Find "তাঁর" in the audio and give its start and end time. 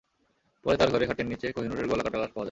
0.77-0.89